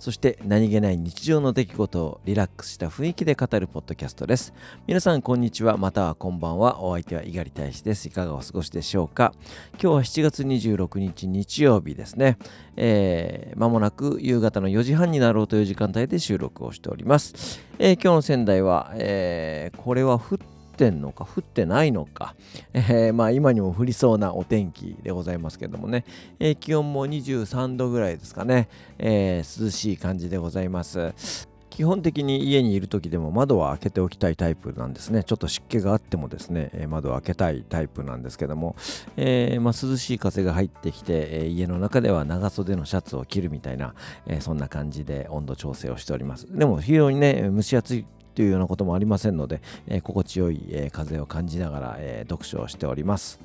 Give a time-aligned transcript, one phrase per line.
[0.00, 4.54] そして何気ない日常の出来事をリラックスした雰囲気で語るポッドキャストです。
[4.86, 5.76] 皆さんこんにちは。
[5.76, 6.82] またはこんばんは。
[6.82, 8.08] お相手は猪狩大使です。
[8.08, 9.34] いかがお過ごしでしょうか？
[9.72, 12.38] 今日は7月26日日曜日ですね。
[12.76, 22.34] えー、間もなく夕方の4時半になろうという時間帯で収録をしております、えー、今日の仙台は、えー、これは降ってってんのか降ってないのか、
[22.72, 26.06] えー、まあ今にも降りそうなお天気でございますけどもね、
[26.38, 31.48] えー、気温も23度ぐらいですかね、えー、涼しい感じでございます。
[31.68, 35.22] 基本的に家にいる時でも窓は開けておきたいタイプなんですね。
[35.22, 38.74] ちょっと湿気があってもですね窓を開けたいタイプなんですけども、
[39.16, 43.94] えー、ま、涼しい風が入ってきて、え家の中では長袖のシャツを着るみたいな、
[44.26, 46.46] えそんな感じで温度調整をしております。
[46.50, 53.40] でも非常にね蒸し暑いというようなこともありませんので、え、心地よい、え、風を感じながら、え、読書をしております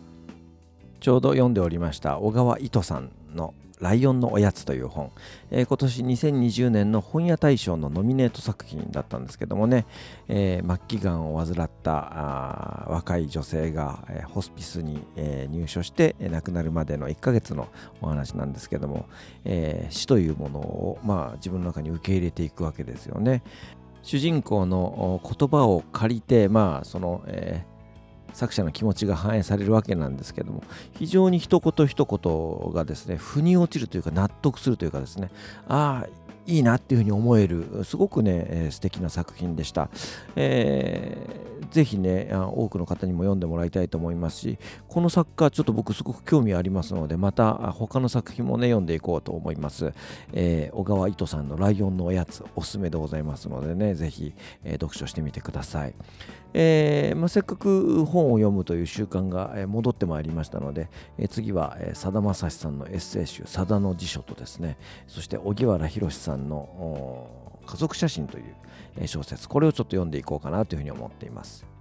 [1.00, 5.12] ちょうど読んでおりました小川糸さんのライオンのおやつという本、
[5.52, 9.86] えー、今年2020年の本屋大賞のノミネート作品だったんですけどもね、
[10.28, 17.68] えー、末期がんを患った若い女性が、えー、ホスピスに、え入所して、え亡くなるまでの1ヶ月の
[18.02, 19.06] お話なんですけども、
[19.44, 23.44] え死というものを、まあ、自分の中に受け入れていくわけですよね。
[24.06, 35.32] 主人公の言葉を借りて、まあそのえー、作者の気持ちが反映されるわけなんですけども非常に一言一言がですね腑に落ちるというか納得するというかですね
[35.68, 36.10] ああ
[36.46, 39.90] いいなっていうふうに思えるすごくね、えー、素敵な作品でした、
[40.36, 41.35] えー、
[41.76, 49.92] ぜひね多くの方にも読んでもらいたいと思いますしこの作家ちょっと僕すごく興味ありますのでまた他の作品もね読んでいこうと思います、
[50.32, 55.96] えー、小川糸さんのライオンのおやつおすすめでございますのでねぜひ、えー、読書してみてください
[56.58, 67.28] えーまあ、せっかく本を読むという習慣が戻ってまいりましたので、え、次はさだまさしさんのエッセイ集「さだの辞書」とですねそして荻原宏さんの
[67.68, 71.75] 「家族写真」という小説これをちょっと読んでいこうかなというふうに思っています。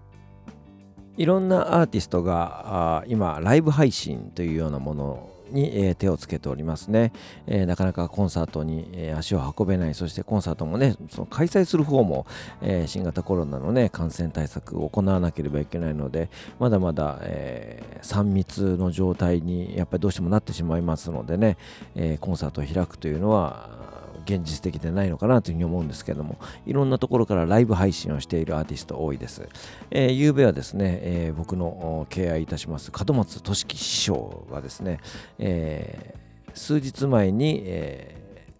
[1.16, 7.12] いろんなアーティストが今ライブ配信というようなものに、え、手をつけておりますね、
[7.46, 9.94] えー、なかなかコンサートに、え、足を運べない。
[9.94, 12.26] そしてコンサートもねその開催する方も、
[12.60, 21.56] え新型コロナのね感染対策を行わなければいけないのでまだまだ、え3密の状態にやっぱりどうしてもなってしまいますのでね、
[21.94, 29.48] えコンサートを開くというのは現実的でないのかなというふうに思うんですけどもいろんなところからライブ配信をしているアーティスト多いです、
[29.90, 34.98] えー、昨べはですね、えー、僕の敬愛いたします門松俊樹師匠がですね、
[35.38, 38.50] えー、数日前に、えー、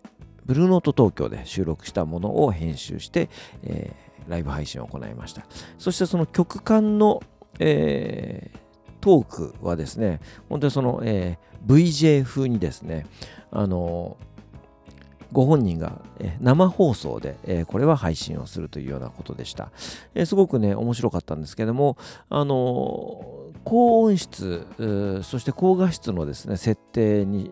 [0.47, 3.31] ブルーノート東京で収録したものを編集して、
[3.63, 5.47] えー、ライブ配信を行いました。
[5.79, 7.23] そしてその曲間の、
[7.59, 8.59] えー、
[9.01, 13.07] トークはですね本当にその、えー、VJ 風にですね
[13.51, 14.34] あのー
[15.35, 16.01] ご本人が
[16.41, 19.73] 生放送でこれは配信をするというようなことでした。
[20.25, 21.99] すごくね、面白かったんですけども、
[22.31, 24.67] あの高音質、
[25.25, 27.51] そして高画質のですね、設定に、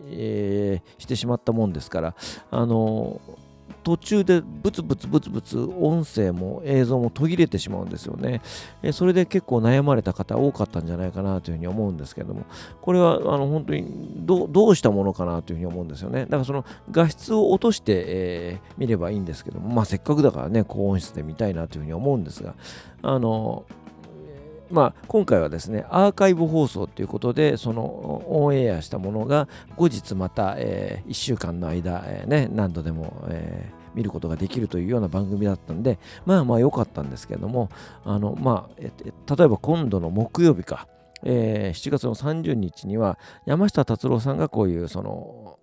[0.97, 2.15] してしまったもんですから、
[2.51, 3.19] あの
[3.83, 8.41] 途中でブツブツブツブツ音声も映像も途切れてしまうんですよね。
[8.81, 12.45] えそれで結構悩まれた方多かったんじゃないかなというふうに思うんですけども、
[12.81, 13.85] これはあの本当に
[14.25, 16.21] どうしたものかなというふうに思うんですよね。
[16.21, 22.55] だからその画質を落として、えー、見ればいいんですけども、まあせっかくだからね、高音質で見たいなというふうに思うんですが、
[23.01, 23.65] あの、
[24.71, 27.83] まあ、今回はですねアーカイブ放送ということでその
[28.27, 37.69] オンエアしたものが後日また、えー、1週間の間、えー、ね、何度でも、えー見ることができるというような番組だったんでまあまあ良かったんですけども
[38.03, 38.91] あのまあえ
[39.37, 40.87] 例えば今度の木曜日か、
[41.23, 45.59] えー、7月の30日には山下達郎さんがこういうその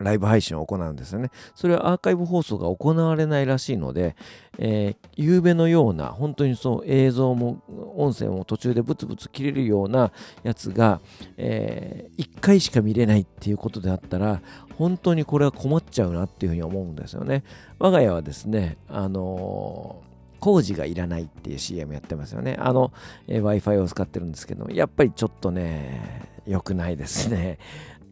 [0.00, 1.30] ライブ配信を行うんですよね。
[1.54, 4.16] それはアーカイブ放送が行われないらしいので、
[4.58, 7.62] えー、夕べのような、本当にそう映像も
[7.96, 10.12] 音声も途中でブツブツ切れるような
[10.42, 11.00] やつが、
[11.36, 14.40] えー、1回しか見れないっていうことであったら、
[14.76, 17.44] 本当にこれは困っちゃうなっていうふうに思うんですよね。
[17.78, 20.10] 我が家はですね、あのー
[20.40, 22.56] 工事がいらないっていう CM やってますよね。
[22.58, 22.92] あの、
[23.28, 27.58] えー、Wi-Fi を使ってるんですけど、やっぱりちょっとね、良くないですね。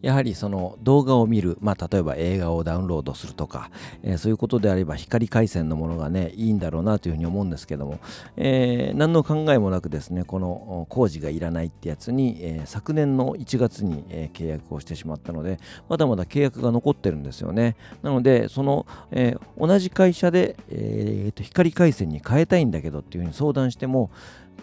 [0.00, 3.70] やはりその動画を見る、まあ、例えば映画をダウンロードするとか、
[4.02, 7.98] えー、そういうことであれば光回線のものがねいいんだろうなというふうに思うんですけども、
[8.36, 15.58] えー、何の考えもなくですねこの工事がいらないってやつに、えー、昨年の1月に、え契約をしてしまったので
[15.88, 17.76] まだまだ契約が残ってるんですよね。
[18.02, 24.10] なのでその、え同じ会社で、えー、光回線に変えたいんだけどっていうふうに相談しても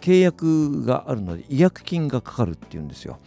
[0.02, 3.20] 契約があるので違約金がかかるっていうんですよ。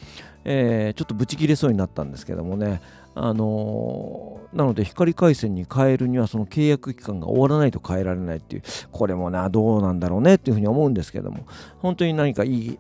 [0.45, 2.81] えー、ちょっとブチ切れそうになったんですけどもね、
[3.15, 11.47] あのー、なので光回線に変えるにはその契約期間が終わらないと変えられないっていうこれもなどうなんだろうねっていうふうに思うんですけども
[11.81, 12.79] 本当に何かいい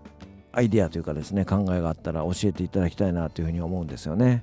[0.52, 4.43] アイデアというかですね考えがあったら教えていただきたいなというふうに思うんですよね。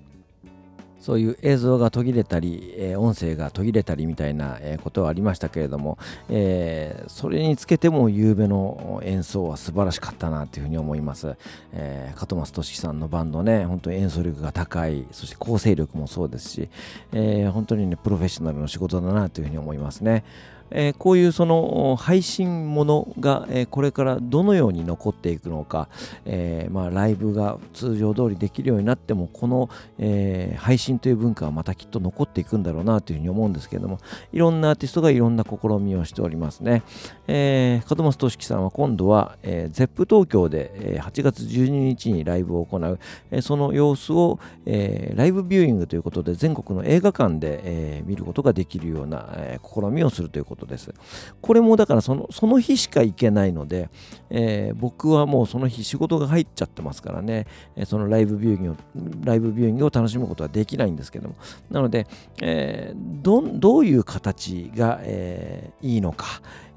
[0.99, 5.97] そういう映像が途切れたり、えー、音声が途切れたりみたいな、えー、ことはありましたけれども、
[6.29, 11.35] えー、それにつけても夕べの演奏は素晴らしかったなというふうに思います。
[11.73, 16.69] えー、門松俊樹さんのバンドね、本当に演奏力が高い、そして構成力もそうですし、
[17.13, 20.23] えー、本当にね、プロフェッショナルの仕事だなというふうに思いますね。
[20.71, 25.89] えー、こういうその配信ものが、えー、これからどのように残っていくのか、
[26.25, 29.69] えー、まあ、ライブが通常通りできるようになってもこの、
[29.99, 33.99] え配信という文化はまたきっと残っていくんだろうなというふうに思うんですけれども
[34.31, 36.83] いろんなアーティストがいろんな試みをしておりますね、
[37.27, 42.99] えー、門松俊樹さんは今度は、えー、ZEP 東京で、え8月12日にライブを行う、
[43.31, 50.93] えその様子を、えライブビューイングということで全国の映画館で、え見ることができるような、え試みをするということです。
[51.41, 53.89] これもだからそのその日しか行けないので、
[54.29, 58.75] えー、僕はもうその日仕事が入っちゃってますからね、えそのライブビューイングを
[59.23, 61.35] ライブビューイングを楽しむことはできないんですけども、
[61.69, 62.07] なので、
[62.41, 66.25] えー、どどういう形が、えー、いいのか、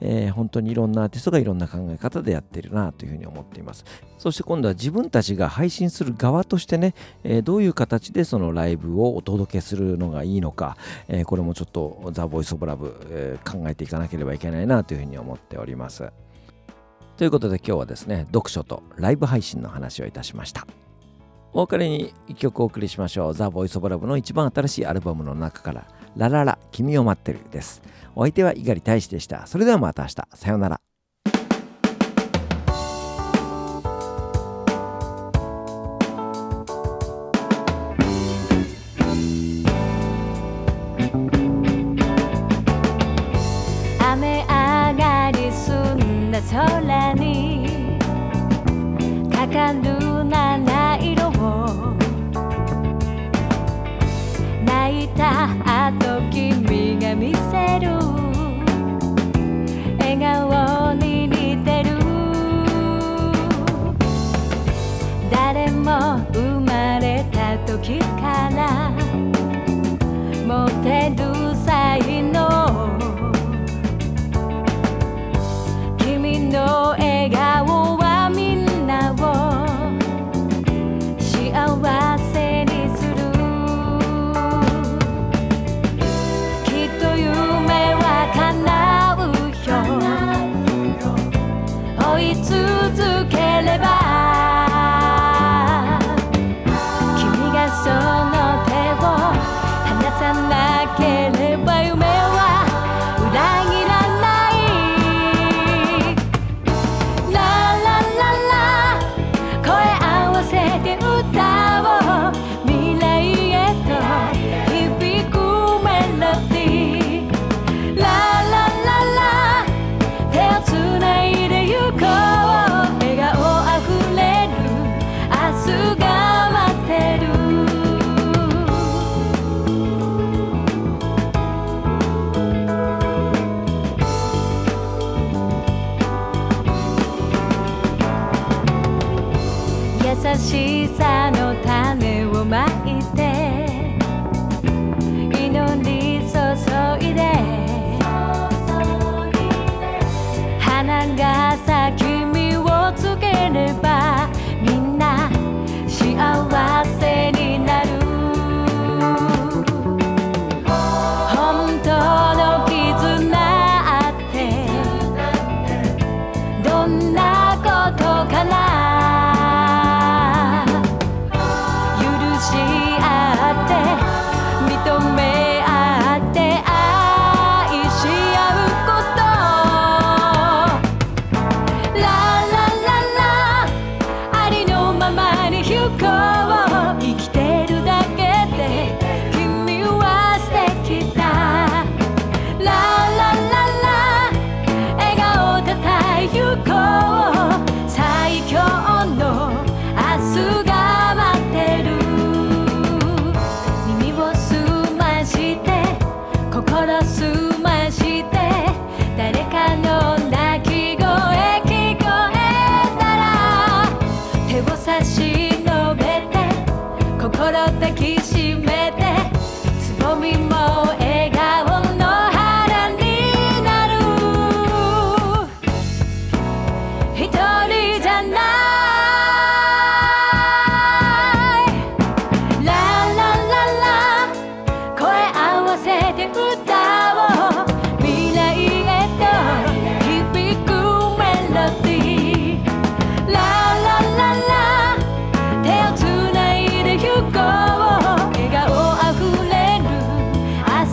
[0.01, 3.85] えー、本当にいろんなアーティストがいろんな考え方でやってるなというふうに思っています。
[4.19, 10.77] そして今度は自分たちが配信する側としてね、えー、どういう形でそのライブをお届けするのがいいのか、
[11.09, 16.11] えー、これもちょっとザ・ボイス・オブ・ラブ、え考えていかなければいけないなというふうに思っております。
[17.17, 20.67] ということで今日はですね、読書とライブ配信の話をいたしました。
[21.53, 23.35] お別れに一曲お送りしましょう。
[23.35, 25.87] ザ・ボイス・オブ・ラブの一番新しいアルバムの中から、
[26.17, 27.83] ラララ、君を待ってるです。
[28.15, 29.47] お相手は猪狩大使でした。
[29.47, 30.15] それではまた明日。
[30.35, 30.88] さようなら。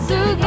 [0.08, 0.45] together.